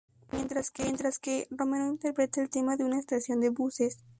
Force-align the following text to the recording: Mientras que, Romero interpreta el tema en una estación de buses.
Mientras 0.31 0.71
que, 1.19 1.45
Romero 1.51 1.85
interpreta 1.87 2.41
el 2.41 2.49
tema 2.49 2.73
en 2.73 2.85
una 2.85 2.97
estación 2.97 3.39
de 3.39 3.49
buses. 3.51 3.99